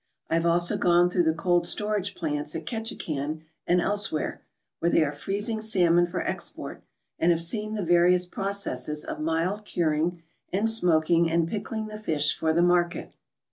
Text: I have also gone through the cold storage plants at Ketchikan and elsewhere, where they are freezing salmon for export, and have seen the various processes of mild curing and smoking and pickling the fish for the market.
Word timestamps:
I 0.31 0.33
have 0.33 0.47
also 0.47 0.77
gone 0.79 1.11
through 1.11 1.21
the 1.25 1.31
cold 1.35 1.67
storage 1.67 2.15
plants 2.15 2.55
at 2.55 2.65
Ketchikan 2.65 3.43
and 3.67 3.79
elsewhere, 3.79 4.41
where 4.79 4.89
they 4.89 5.03
are 5.03 5.11
freezing 5.11 5.61
salmon 5.61 6.07
for 6.07 6.23
export, 6.23 6.83
and 7.19 7.29
have 7.31 7.39
seen 7.39 7.75
the 7.75 7.85
various 7.85 8.25
processes 8.25 9.03
of 9.03 9.19
mild 9.19 9.63
curing 9.63 10.23
and 10.51 10.67
smoking 10.67 11.29
and 11.29 11.47
pickling 11.47 11.85
the 11.85 11.99
fish 11.99 12.35
for 12.35 12.51
the 12.51 12.63
market. 12.63 13.13